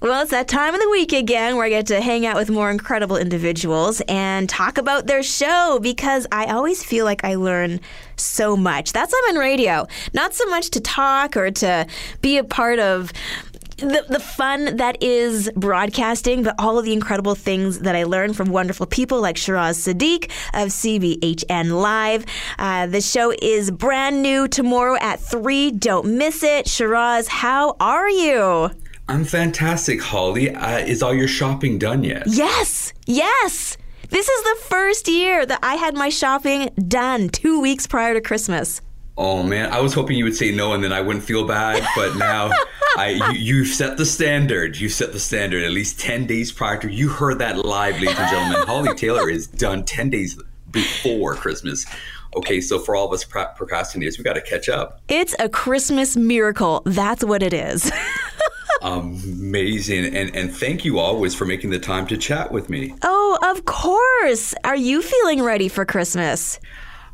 Well, 0.00 0.22
it's 0.22 0.30
that 0.30 0.46
time 0.46 0.74
of 0.74 0.80
the 0.80 0.88
week 0.90 1.12
again 1.12 1.56
where 1.56 1.64
I 1.64 1.70
get 1.70 1.86
to 1.86 2.00
hang 2.00 2.24
out 2.24 2.36
with 2.36 2.50
more 2.50 2.70
incredible 2.70 3.16
individuals 3.16 4.00
and 4.06 4.48
talk 4.48 4.78
about 4.78 5.08
their 5.08 5.24
show 5.24 5.80
because 5.82 6.24
I 6.30 6.52
always 6.52 6.84
feel 6.84 7.04
like 7.04 7.24
I 7.24 7.34
learn 7.34 7.80
so 8.14 8.56
much. 8.56 8.92
That's 8.92 9.12
why 9.12 9.20
I'm 9.26 9.34
in 9.34 9.40
radio. 9.40 9.88
Not 10.14 10.34
so 10.34 10.46
much 10.46 10.70
to 10.70 10.80
talk 10.80 11.36
or 11.36 11.50
to 11.50 11.84
be 12.20 12.38
a 12.38 12.44
part 12.44 12.78
of 12.78 13.12
the, 13.78 14.04
the 14.08 14.20
fun 14.20 14.76
that 14.76 15.02
is 15.02 15.50
broadcasting, 15.56 16.44
but 16.44 16.54
all 16.60 16.78
of 16.78 16.84
the 16.84 16.92
incredible 16.92 17.34
things 17.34 17.80
that 17.80 17.96
I 17.96 18.04
learned 18.04 18.36
from 18.36 18.50
wonderful 18.50 18.86
people 18.86 19.20
like 19.20 19.36
Shiraz 19.36 19.84
Sadiq 19.84 20.26
of 20.54 20.68
CBHN 20.68 21.82
Live. 21.82 22.24
Uh, 22.56 22.86
the 22.86 23.00
show 23.00 23.32
is 23.42 23.72
brand 23.72 24.22
new 24.22 24.46
tomorrow 24.46 24.96
at 25.00 25.18
3. 25.18 25.72
Don't 25.72 26.18
miss 26.18 26.44
it. 26.44 26.68
Shiraz, 26.68 27.26
how 27.26 27.74
are 27.80 28.08
you? 28.08 28.70
I'm 29.08 29.24
fantastic, 29.24 30.02
Holly. 30.02 30.54
Uh, 30.54 30.78
is 30.78 31.02
all 31.02 31.14
your 31.14 31.28
shopping 31.28 31.78
done 31.78 32.04
yet? 32.04 32.24
Yes, 32.26 32.92
yes. 33.06 33.78
This 34.10 34.28
is 34.28 34.44
the 34.44 34.56
first 34.66 35.08
year 35.08 35.46
that 35.46 35.60
I 35.62 35.76
had 35.76 35.94
my 35.94 36.10
shopping 36.10 36.70
done 36.88 37.30
two 37.30 37.60
weeks 37.60 37.86
prior 37.86 38.12
to 38.14 38.20
Christmas. 38.20 38.82
Oh 39.16 39.42
man, 39.42 39.72
I 39.72 39.80
was 39.80 39.94
hoping 39.94 40.16
you 40.16 40.24
would 40.24 40.36
say 40.36 40.52
no 40.52 40.74
and 40.74 40.84
then 40.84 40.92
I 40.92 41.00
wouldn't 41.00 41.24
feel 41.24 41.46
bad, 41.46 41.84
but 41.96 42.16
now 42.16 42.50
I 42.96 43.32
you, 43.32 43.56
you've 43.56 43.68
set 43.68 43.96
the 43.96 44.06
standard. 44.06 44.76
You 44.76 44.88
set 44.88 45.12
the 45.12 45.18
standard 45.18 45.64
at 45.64 45.72
least 45.72 45.98
10 46.00 46.26
days 46.26 46.52
prior 46.52 46.78
to. 46.78 46.90
You 46.90 47.08
heard 47.08 47.38
that 47.38 47.56
live, 47.64 47.94
ladies 47.94 48.18
and 48.18 48.30
gentlemen. 48.30 48.62
Holly 48.66 48.94
Taylor 48.94 49.28
is 49.28 49.46
done 49.46 49.84
10 49.84 50.10
days 50.10 50.40
before 50.70 51.34
Christmas. 51.34 51.86
Okay, 52.36 52.60
so 52.60 52.78
for 52.78 52.94
all 52.94 53.06
of 53.06 53.12
us 53.12 53.24
procrastinators, 53.24 54.18
we 54.18 54.24
got 54.24 54.34
to 54.34 54.42
catch 54.42 54.68
up. 54.68 55.00
It's 55.08 55.34
a 55.38 55.48
Christmas 55.48 56.16
miracle. 56.16 56.82
That's 56.84 57.24
what 57.24 57.42
it 57.42 57.54
is. 57.54 57.90
Amazing. 58.82 60.16
And 60.16 60.34
and 60.34 60.54
thank 60.54 60.84
you 60.84 60.98
always 60.98 61.34
for 61.34 61.44
making 61.44 61.70
the 61.70 61.78
time 61.78 62.06
to 62.08 62.16
chat 62.16 62.52
with 62.52 62.68
me. 62.68 62.94
Oh, 63.02 63.38
of 63.42 63.64
course. 63.64 64.54
Are 64.64 64.76
you 64.76 65.02
feeling 65.02 65.42
ready 65.42 65.68
for 65.68 65.84
Christmas? 65.84 66.60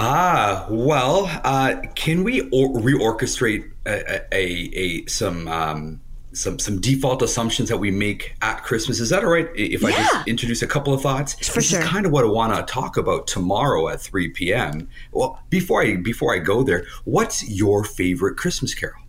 Ah, 0.00 0.66
well, 0.70 1.26
uh, 1.42 1.74
can 1.96 2.22
we 2.22 2.42
or- 2.52 2.74
reorchestrate 2.74 3.68
a, 3.84 4.20
a, 4.32 4.70
a 4.72 5.06
some 5.06 5.48
um, 5.48 6.00
some 6.32 6.60
some 6.60 6.80
default 6.80 7.20
assumptions 7.20 7.68
that 7.68 7.78
we 7.78 7.90
make 7.90 8.36
at 8.40 8.62
Christmas? 8.62 9.00
Is 9.00 9.10
that 9.10 9.24
all 9.24 9.30
right? 9.30 9.48
If 9.56 9.82
yeah. 9.82 9.88
I 9.88 9.92
just 9.92 10.28
introduce 10.28 10.62
a 10.62 10.68
couple 10.68 10.94
of 10.94 11.02
thoughts, 11.02 11.34
for 11.48 11.56
this 11.56 11.70
sure. 11.70 11.80
is 11.80 11.86
kind 11.86 12.06
of 12.06 12.12
what 12.12 12.24
I 12.24 12.28
want 12.28 12.54
to 12.54 12.72
talk 12.72 12.96
about 12.96 13.26
tomorrow 13.26 13.88
at 13.88 14.00
three 14.00 14.28
p.m. 14.28 14.88
Well, 15.10 15.42
before 15.50 15.82
I 15.82 15.96
before 15.96 16.32
I 16.32 16.38
go 16.38 16.62
there, 16.62 16.84
what's 17.04 17.48
your 17.48 17.82
favorite 17.82 18.36
Christmas 18.36 18.74
carol? 18.74 19.02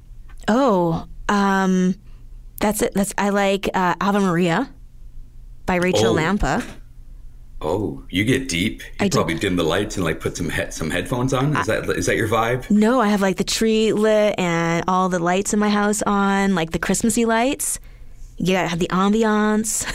Oh, 0.47 1.05
um, 1.27 1.93
that's 2.59 2.81
it. 2.81 2.93
That's 2.93 3.13
I 3.17 3.29
like 3.29 3.69
uh, 3.73 3.95
Ave 4.01 4.19
Maria 4.19 4.69
by 5.65 5.75
Rachael 5.75 6.11
oh. 6.11 6.15
Lampa. 6.15 6.63
Oh, 7.61 8.03
you 8.09 8.23
get 8.23 8.47
deep. 8.47 8.81
You 8.81 9.05
I 9.05 9.09
probably 9.09 9.33
do. 9.33 9.41
dim 9.41 9.57
the 9.57 9.63
lights 9.63 9.97
and 9.97 10.05
like 10.05 10.21
put 10.21 10.37
some 10.37 10.49
he- 10.49 10.71
some 10.71 10.89
headphones 10.89 11.33
on. 11.33 11.55
Is 11.57 11.69
I, 11.69 11.81
that 11.81 11.97
is 11.97 12.05
that 12.05 12.15
your 12.15 12.29
vibe? 12.29 12.69
No, 12.69 13.01
I 13.01 13.07
have 13.09 13.21
like 13.21 13.35
the 13.35 13.43
tree 13.43 13.91
lit 13.91 14.35
and 14.37 14.83
all 14.87 15.09
the 15.09 15.19
lights 15.19 15.53
in 15.53 15.59
my 15.59 15.69
house 15.69 16.01
on, 16.03 16.55
like 16.55 16.71
the 16.71 16.79
Christmassy 16.79 17.25
lights. 17.25 17.79
You 18.37 18.53
gotta 18.53 18.69
have 18.69 18.79
the 18.79 18.87
ambiance, 18.87 19.85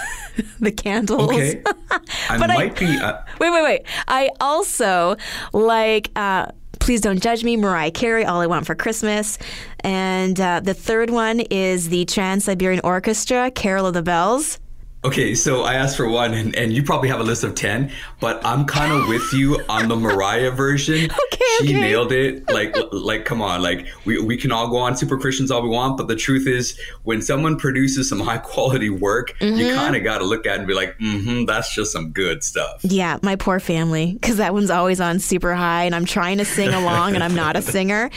the 0.60 0.72
candles. 0.72 1.30
Okay, 1.30 1.62
I 2.28 2.36
might 2.36 2.50
I, 2.50 2.68
be. 2.68 2.98
Uh, 2.98 3.22
wait, 3.40 3.50
wait, 3.50 3.62
wait. 3.62 3.82
I 4.08 4.28
also 4.40 5.16
like. 5.52 6.10
Uh, 6.14 6.48
Please 6.84 7.00
Don't 7.00 7.22
Judge 7.22 7.42
Me, 7.44 7.56
Mariah 7.56 7.90
Carey, 7.90 8.26
All 8.26 8.42
I 8.42 8.46
Want 8.46 8.66
for 8.66 8.74
Christmas. 8.74 9.38
And 9.80 10.38
uh, 10.38 10.60
the 10.60 10.74
third 10.74 11.08
one 11.08 11.40
is 11.40 11.88
the 11.88 12.04
Trans 12.04 12.44
Siberian 12.44 12.82
Orchestra, 12.84 13.50
Carol 13.50 13.86
of 13.86 13.94
the 13.94 14.02
Bells. 14.02 14.58
Okay, 15.04 15.34
so 15.34 15.64
I 15.64 15.74
asked 15.74 15.98
for 15.98 16.08
one, 16.08 16.32
and, 16.32 16.56
and 16.56 16.72
you 16.72 16.82
probably 16.82 17.10
have 17.10 17.20
a 17.20 17.24
list 17.24 17.44
of 17.44 17.54
10, 17.54 17.92
but 18.20 18.40
I'm 18.42 18.64
kind 18.64 18.90
of 18.90 19.06
with 19.06 19.34
you 19.34 19.60
on 19.68 19.88
the 19.88 19.96
Mariah 19.96 20.50
version. 20.50 21.10
Okay, 21.34 21.66
she 21.66 21.76
okay. 21.76 21.80
nailed 21.80 22.12
it. 22.12 22.48
Like, 22.48 22.76
like, 22.92 23.24
come 23.24 23.40
on. 23.40 23.62
Like, 23.62 23.86
we, 24.04 24.20
we 24.20 24.36
can 24.36 24.52
all 24.52 24.68
go 24.68 24.76
on 24.76 24.96
super 24.96 25.18
Christians 25.18 25.50
all 25.50 25.62
we 25.62 25.68
want, 25.68 25.96
but 25.96 26.06
the 26.06 26.16
truth 26.16 26.46
is, 26.46 26.78
when 27.02 27.22
someone 27.22 27.56
produces 27.56 28.08
some 28.08 28.20
high 28.28 28.38
quality 28.38 28.90
work, 28.90 29.36
mm-hmm. 29.38 29.56
you 29.56 29.74
kind 29.74 29.96
of 29.96 30.04
got 30.04 30.18
to 30.18 30.24
look 30.24 30.46
at 30.46 30.54
it 30.54 30.58
and 30.58 30.66
be 30.68 30.74
like, 30.74 30.96
mm-hmm, 30.98 31.44
that's 31.44 31.74
just 31.74 31.92
some 31.92 32.10
good 32.10 32.44
stuff. 32.44 32.80
Yeah, 32.82 33.18
my 33.22 33.36
poor 33.36 33.58
family, 33.58 34.12
because 34.12 34.36
that 34.36 34.52
one's 34.52 34.70
always 34.70 35.00
on 35.00 35.18
super 35.18 35.54
high, 35.54 35.84
and 35.84 35.94
I'm 35.94 36.04
trying 36.04 36.38
to 36.38 36.44
sing 36.44 36.72
along, 36.72 37.14
and 37.14 37.24
I'm 37.24 37.34
not 37.34 37.56
a 37.56 37.62
singer. 37.74 38.10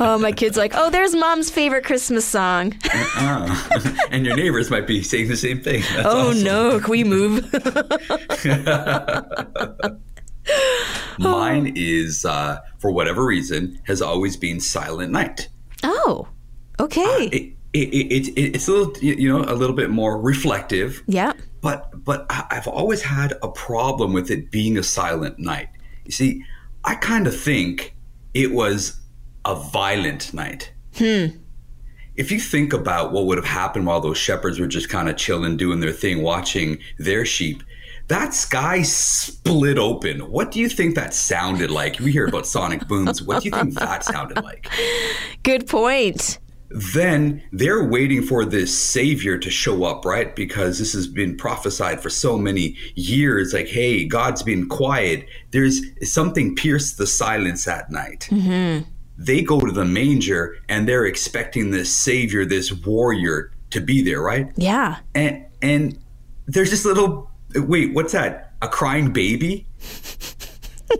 oh, 0.00 0.18
my 0.18 0.32
kid's 0.32 0.56
like, 0.56 0.72
oh, 0.74 0.90
there's 0.90 1.14
mom's 1.14 1.50
favorite 1.50 1.84
Christmas 1.84 2.24
song. 2.24 2.74
uh-uh. 2.84 3.94
and 4.10 4.26
your 4.26 4.36
neighbors 4.36 4.70
might 4.70 4.86
be 4.86 5.02
saying 5.02 5.28
the 5.28 5.36
same 5.36 5.60
thing. 5.60 5.77
That's 5.80 5.92
oh 6.06 6.30
awesome. 6.30 6.44
no, 6.44 6.80
can 6.80 6.90
we 6.90 7.04
move? 7.04 7.52
Mine 11.18 11.72
is, 11.76 12.24
uh, 12.24 12.60
for 12.78 12.90
whatever 12.90 13.24
reason, 13.24 13.80
has 13.86 14.00
always 14.00 14.36
been 14.36 14.60
Silent 14.60 15.12
Night. 15.12 15.48
Oh, 15.82 16.28
okay. 16.80 17.26
Uh, 17.26 17.28
it, 17.32 17.52
it, 17.72 17.94
it, 17.94 18.28
it, 18.28 18.54
it's 18.54 18.68
a 18.68 18.72
little, 18.72 18.96
you 18.98 19.28
know, 19.28 19.44
a 19.44 19.54
little 19.54 19.76
bit 19.76 19.90
more 19.90 20.20
reflective. 20.20 21.02
Yeah. 21.06 21.32
But 21.60 22.04
but 22.04 22.26
I've 22.30 22.68
always 22.68 23.02
had 23.02 23.34
a 23.42 23.48
problem 23.48 24.12
with 24.12 24.30
it 24.30 24.50
being 24.50 24.78
a 24.78 24.82
silent 24.82 25.38
night. 25.38 25.68
You 26.04 26.12
see, 26.12 26.44
I 26.84 26.94
kind 26.94 27.26
of 27.26 27.38
think 27.38 27.94
it 28.32 28.52
was 28.52 29.00
a 29.44 29.56
violent 29.56 30.32
night. 30.32 30.72
Hmm 30.96 31.26
if 32.18 32.32
you 32.32 32.40
think 32.40 32.72
about 32.72 33.12
what 33.12 33.26
would 33.26 33.38
have 33.38 33.46
happened 33.46 33.86
while 33.86 34.00
those 34.00 34.18
shepherds 34.18 34.58
were 34.58 34.66
just 34.66 34.88
kind 34.88 35.08
of 35.08 35.16
chilling, 35.16 35.56
doing 35.56 35.78
their 35.78 35.92
thing, 35.92 36.20
watching 36.20 36.78
their 36.98 37.24
sheep, 37.24 37.62
that 38.08 38.34
sky 38.34 38.82
split 38.82 39.78
open. 39.78 40.20
What 40.28 40.50
do 40.50 40.58
you 40.58 40.68
think 40.68 40.96
that 40.96 41.14
sounded 41.14 41.70
like? 41.70 42.00
We 42.00 42.10
hear 42.10 42.26
about 42.26 42.46
sonic 42.46 42.88
booms. 42.88 43.22
What 43.22 43.42
do 43.42 43.48
you 43.48 43.54
think 43.54 43.74
that 43.74 44.02
sounded 44.02 44.42
like? 44.42 44.68
Good 45.44 45.68
point. 45.68 46.38
Then 46.70 47.42
they're 47.52 47.84
waiting 47.84 48.22
for 48.22 48.44
this 48.44 48.76
savior 48.76 49.38
to 49.38 49.48
show 49.48 49.84
up, 49.84 50.04
right? 50.04 50.34
Because 50.34 50.80
this 50.80 50.94
has 50.94 51.06
been 51.06 51.36
prophesied 51.36 52.00
for 52.00 52.10
so 52.10 52.36
many 52.36 52.76
years. 52.96 53.54
Like, 53.54 53.68
hey, 53.68 54.04
God's 54.04 54.42
been 54.42 54.68
quiet. 54.68 55.24
There's 55.52 55.80
something 56.02 56.56
pierced 56.56 56.98
the 56.98 57.06
silence 57.06 57.68
at 57.68 57.92
night. 57.92 58.28
Mm-hmm 58.30 58.90
they 59.18 59.42
go 59.42 59.58
to 59.60 59.72
the 59.72 59.84
manger 59.84 60.56
and 60.68 60.88
they're 60.88 61.04
expecting 61.04 61.72
this 61.72 61.94
savior, 61.94 62.44
this 62.44 62.72
warrior 62.72 63.50
to 63.70 63.80
be 63.80 64.00
there, 64.00 64.22
right? 64.22 64.50
Yeah. 64.56 64.98
And 65.14 65.44
and 65.60 65.98
there's 66.46 66.70
this 66.70 66.84
little 66.84 67.30
wait, 67.54 67.92
what's 67.94 68.12
that? 68.12 68.54
A 68.62 68.68
crying 68.68 69.12
baby? 69.12 69.66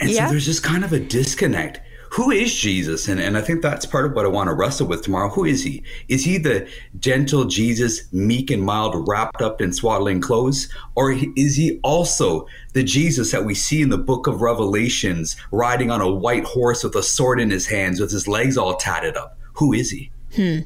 and 0.00 0.10
yeah. 0.10 0.26
so 0.26 0.30
there's 0.30 0.46
just 0.46 0.62
kind 0.62 0.84
of 0.84 0.92
a 0.92 1.00
disconnect 1.00 1.80
who 2.16 2.30
is 2.30 2.54
Jesus? 2.54 3.08
And, 3.08 3.20
and 3.20 3.36
I 3.36 3.42
think 3.42 3.60
that's 3.60 3.84
part 3.84 4.06
of 4.06 4.12
what 4.12 4.24
I 4.24 4.28
want 4.28 4.48
to 4.48 4.54
wrestle 4.54 4.86
with 4.86 5.02
tomorrow. 5.02 5.28
Who 5.28 5.44
is 5.44 5.62
he? 5.62 5.82
Is 6.08 6.24
he 6.24 6.38
the 6.38 6.66
gentle 6.98 7.44
Jesus, 7.44 8.10
meek 8.10 8.50
and 8.50 8.62
mild, 8.62 9.06
wrapped 9.06 9.42
up 9.42 9.60
in 9.60 9.70
swaddling 9.70 10.22
clothes? 10.22 10.66
Or 10.94 11.12
is 11.12 11.56
he 11.56 11.78
also 11.82 12.48
the 12.72 12.82
Jesus 12.82 13.32
that 13.32 13.44
we 13.44 13.54
see 13.54 13.82
in 13.82 13.90
the 13.90 13.98
book 13.98 14.26
of 14.26 14.40
Revelations, 14.40 15.36
riding 15.50 15.90
on 15.90 16.00
a 16.00 16.10
white 16.10 16.44
horse 16.44 16.82
with 16.82 16.94
a 16.94 17.02
sword 17.02 17.38
in 17.38 17.50
his 17.50 17.66
hands, 17.66 18.00
with 18.00 18.10
his 18.10 18.26
legs 18.26 18.56
all 18.56 18.76
tatted 18.76 19.14
up? 19.18 19.36
Who 19.56 19.74
is 19.74 19.90
he? 19.90 20.10
Hmm. 20.34 20.60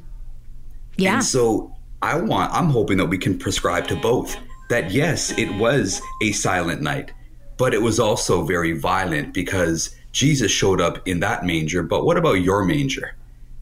Yeah. 0.99 1.15
And 1.15 1.25
so 1.25 1.75
I 2.01 2.15
want, 2.15 2.53
I'm 2.53 2.71
hoping 2.71 2.99
that 2.99 3.07
we 3.07 3.19
can 3.19 3.37
prescribe 3.37 3.89
to 3.89 3.97
both 3.97 4.37
that 4.69 4.93
yes, 4.93 5.37
it 5.37 5.53
was 5.57 6.01
a 6.23 6.31
silent 6.31 6.81
night, 6.81 7.11
but 7.57 7.75
it 7.75 7.83
was 7.83 7.99
also 7.99 8.45
very 8.45 8.79
violent 8.79 9.35
because 9.35 9.97
Jesus 10.13 10.51
showed 10.51 10.81
up 10.81 11.07
in 11.07 11.21
that 11.21 11.45
manger, 11.45 11.83
but 11.83 12.05
what 12.05 12.17
about 12.17 12.35
your 12.35 12.65
manger? 12.65 13.17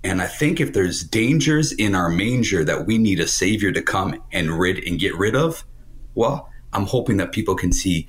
And 0.04 0.22
I 0.22 0.26
think 0.26 0.60
if 0.60 0.72
there's 0.72 1.02
dangers 1.02 1.72
in 1.72 1.94
our 1.94 2.08
manger 2.08 2.64
that 2.64 2.86
we 2.86 2.98
need 2.98 3.20
a 3.20 3.28
savior 3.28 3.72
to 3.72 3.82
come 3.82 4.22
and 4.32 4.58
rid 4.58 4.86
and 4.86 4.98
get 4.98 5.14
rid 5.16 5.34
of, 5.34 5.64
well, 6.14 6.50
I'm 6.72 6.86
hoping 6.86 7.16
that 7.18 7.32
people 7.32 7.54
can 7.54 7.72
see 7.72 8.08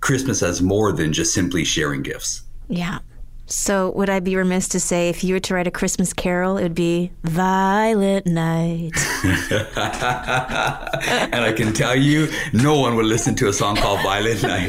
Christmas 0.00 0.42
as 0.42 0.60
more 0.60 0.92
than 0.92 1.12
just 1.12 1.32
simply 1.32 1.64
sharing 1.64 2.02
gifts. 2.02 2.42
Yeah. 2.68 2.98
So, 3.50 3.92
would 3.92 4.10
I 4.10 4.20
be 4.20 4.36
remiss 4.36 4.68
to 4.68 4.80
say 4.80 5.08
if 5.08 5.24
you 5.24 5.34
were 5.34 5.40
to 5.40 5.54
write 5.54 5.66
a 5.66 5.70
Christmas 5.70 6.12
carol, 6.12 6.58
it 6.58 6.64
would 6.64 6.74
be 6.74 7.12
Violet 7.24 8.26
Night? 8.26 8.92
and 9.24 9.34
I 11.42 11.54
can 11.56 11.72
tell 11.72 11.96
you, 11.96 12.28
no 12.52 12.78
one 12.78 12.94
would 12.96 13.06
listen 13.06 13.34
to 13.36 13.48
a 13.48 13.52
song 13.54 13.76
called 13.76 14.02
Violet 14.02 14.42
Night, 14.42 14.68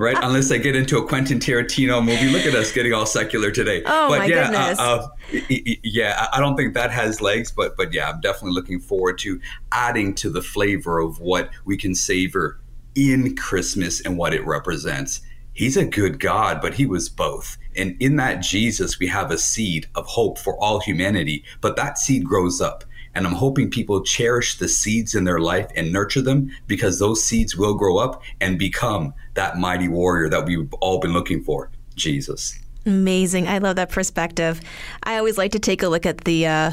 right? 0.00 0.16
Unless 0.20 0.48
they 0.48 0.58
get 0.58 0.74
into 0.74 0.98
a 0.98 1.06
Quentin 1.06 1.38
Tarantino 1.38 2.04
movie. 2.04 2.28
Look 2.28 2.46
at 2.46 2.54
us 2.56 2.72
getting 2.72 2.92
all 2.92 3.06
secular 3.06 3.52
today. 3.52 3.84
Oh, 3.86 4.08
but 4.08 4.18
my 4.18 4.26
yeah, 4.26 4.50
goodness. 4.50 4.80
Uh, 4.80 5.06
uh, 5.32 5.40
yeah, 5.84 6.26
I 6.32 6.40
don't 6.40 6.56
think 6.56 6.74
that 6.74 6.90
has 6.90 7.20
legs, 7.20 7.52
but 7.52 7.76
but 7.76 7.94
yeah, 7.94 8.10
I'm 8.10 8.20
definitely 8.20 8.54
looking 8.54 8.80
forward 8.80 9.18
to 9.18 9.40
adding 9.70 10.16
to 10.16 10.30
the 10.30 10.42
flavor 10.42 10.98
of 10.98 11.20
what 11.20 11.50
we 11.64 11.76
can 11.76 11.94
savor 11.94 12.58
in 12.96 13.36
Christmas 13.36 14.00
and 14.00 14.18
what 14.18 14.34
it 14.34 14.44
represents 14.44 15.20
he's 15.56 15.76
a 15.76 15.84
good 15.84 16.20
God, 16.20 16.60
but 16.60 16.74
he 16.74 16.86
was 16.86 17.08
both. 17.08 17.56
And 17.74 17.96
in 18.00 18.16
that 18.16 18.36
Jesus, 18.36 18.98
we 19.00 19.08
have 19.08 19.30
a 19.30 19.38
seed 19.38 19.88
of 19.94 20.06
hope 20.06 20.38
for 20.38 20.56
all 20.62 20.78
humanity, 20.80 21.44
but 21.60 21.76
that 21.76 21.98
seed 21.98 22.24
grows 22.24 22.60
up. 22.60 22.84
And 23.14 23.26
I'm 23.26 23.32
hoping 23.32 23.70
people 23.70 24.02
cherish 24.02 24.58
the 24.58 24.68
seeds 24.68 25.14
in 25.14 25.24
their 25.24 25.40
life 25.40 25.68
and 25.74 25.90
nurture 25.90 26.20
them 26.20 26.50
because 26.66 26.98
those 26.98 27.24
seeds 27.24 27.56
will 27.56 27.74
grow 27.74 27.96
up 27.96 28.22
and 28.42 28.58
become 28.58 29.14
that 29.34 29.56
mighty 29.56 29.88
warrior 29.88 30.28
that 30.28 30.44
we've 30.44 30.72
all 30.74 31.00
been 31.00 31.14
looking 31.14 31.42
for 31.42 31.70
Jesus. 31.94 32.58
Amazing. 32.84 33.48
I 33.48 33.58
love 33.58 33.76
that 33.76 33.88
perspective. 33.88 34.60
I 35.02 35.16
always 35.16 35.38
like 35.38 35.52
to 35.52 35.58
take 35.58 35.82
a 35.82 35.88
look 35.88 36.04
at 36.04 36.18
the 36.24 36.46
uh, 36.46 36.72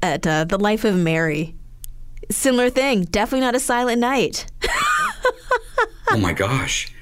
at 0.00 0.26
uh, 0.26 0.44
the 0.44 0.58
life 0.58 0.84
of 0.84 0.96
Mary. 0.96 1.54
Similar 2.30 2.70
thing. 2.70 3.04
Definitely 3.04 3.40
not 3.40 3.54
a 3.54 3.60
silent 3.60 4.00
night. 4.00 4.46
oh 6.10 6.16
my 6.16 6.32
gosh, 6.32 6.92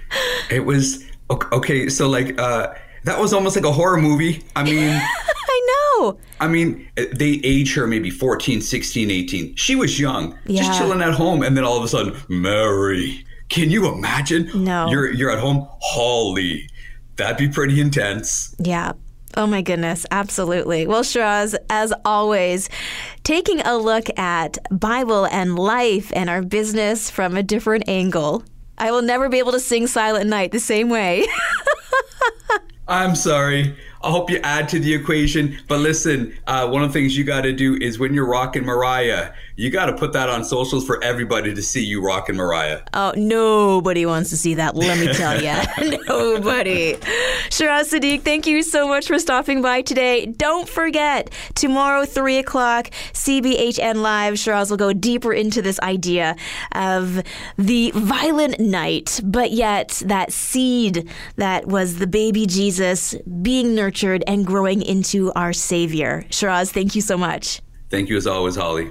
it 0.51 0.65
was 0.65 1.05
okay. 1.53 1.89
So 1.89 2.09
like 2.09 2.39
uh, 2.41 2.73
that 3.05 3.19
was 3.19 3.33
almost 3.33 3.57
like 3.57 3.65
a 3.65 3.73
horror 3.73 3.99
movie. 3.99 4.43
I 4.57 4.63
mean, 4.65 4.89
I 5.49 5.67
know. 5.99 6.19
I 6.41 6.49
mean, 6.49 6.89
they 6.97 7.41
age 7.45 7.75
her 7.75 7.87
maybe 7.87 8.11
14, 8.11 8.61
16, 8.61 9.11
18. 9.11 9.57
She 9.57 9.77
was 9.77 9.99
young, 10.01 10.39
Yeah. 10.47 10.63
just 10.63 10.79
chilling 10.79 11.03
at 11.03 11.13
home, 11.15 11.43
and 11.43 11.57
then 11.57 11.65
all 11.65 11.77
of 11.77 11.85
a 11.85 11.89
sudden, 11.89 12.17
Mary. 12.29 13.25
Can 13.49 13.69
you 13.71 13.93
imagine? 13.93 14.49
No. 14.55 14.89
You're 14.91 15.13
you're 15.13 15.31
at 15.31 15.39
home, 15.41 15.67
Holly. 15.83 16.69
That'd 17.17 17.37
be 17.37 17.49
pretty 17.49 17.81
intense. 17.81 18.55
Yeah. 18.59 18.93
Oh 19.37 19.47
my 19.47 19.63
goodness, 19.63 20.07
absolutely. 20.11 20.87
Well, 20.89 21.03
Shiraz, 21.05 21.55
as 21.69 21.93
always, 22.05 22.69
taking 23.23 23.61
a 23.61 23.77
look 23.77 24.07
at 24.19 24.59
Bible 24.73 25.25
and 25.27 25.57
life 25.57 26.11
and 26.17 26.29
our 26.29 26.43
business 26.43 27.11
from 27.11 27.37
a 27.37 27.43
different 27.43 27.85
angle. 27.89 28.43
I 28.81 28.91
will 28.93 29.03
never 29.03 29.29
be 29.29 29.39
able 29.39 29.53
to 29.53 29.61
sing 29.61 29.87
Silent 29.87 30.31
Night 30.31 30.53
the 30.53 30.59
same 30.59 30.89
way. 30.89 31.27
I'm 32.89 33.15
sorry. 33.15 33.77
I 34.03 34.11
hope 34.11 34.31
you 34.31 34.41
add 34.43 34.69
to 34.71 34.79
the 34.79 34.95
equation. 34.95 35.59
But 35.69 35.81
listen, 35.81 36.37
uh, 36.47 36.69
one 36.69 36.83
of 36.83 36.89
the 36.89 36.93
things 36.99 37.17
you 37.17 37.25
got 37.25 37.43
to 37.43 37.53
do 37.53 37.77
is 37.77 37.99
when 37.99 38.15
you're 38.15 38.27
rocking 38.27 38.65
Mariah, 38.65 39.33
you 39.57 39.71
got 39.71 39.87
to 39.87 39.93
put 39.93 40.15
that 40.15 40.31
on 40.31 40.43
socials 40.43 40.87
for 40.87 41.03
everybody 41.05 41.55
to 41.55 41.63
see 41.63 41.85
you 41.85 42.03
rocking 42.03 42.37
Mariah. 42.37 42.81
Oh, 42.95 43.13
nobody 43.15 44.07
wants 44.07 44.31
to 44.31 44.39
see 44.39 44.55
that, 44.55 44.75
let 44.75 44.99
me 44.99 45.13
tell 45.13 45.43
you. 45.43 46.01
nobody. 46.09 46.97
Shiraz 47.51 47.93
Sadiq, 47.93 48.23
thank 48.23 48.47
you 48.47 48.63
so 48.63 48.89
much 48.89 49.07
for 49.07 49.19
stopping 49.19 49.61
by 49.61 49.83
today. 49.83 50.25
Don't 50.25 50.67
forget, 50.67 51.31
tomorrow, 51.55 52.07
3 52.07 52.39
o'clock, 52.39 52.91
CBHN 53.13 53.97
Live, 53.97 54.39
Shiraz 54.39 54.71
will 54.71 54.79
go 54.79 54.95
deeper 54.95 55.33
into 55.33 55.61
this 55.61 55.79
idea 55.81 56.37
of 56.73 57.23
the 57.59 57.91
violent 57.95 58.61
night, 58.61 59.21
but 59.23 59.51
yet 59.51 60.03
that 60.07 60.33
seed 60.33 61.07
that 61.37 61.67
was 61.67 61.97
the 61.97 62.07
baby 62.07 62.47
Jesus 62.47 63.15
being 63.43 63.75
nurtured 63.91 64.23
and 64.29 64.47
growing 64.47 64.83
into 64.83 65.33
our 65.35 65.53
Savior. 65.53 66.25
Shiraz, 66.31 66.71
thank 66.71 66.95
you 66.95 67.01
so 67.01 67.19
much. 67.19 67.61
Thank 67.89 68.09
you 68.09 68.17
as 68.17 68.25
always, 68.25 68.55
Holly. 68.55 68.91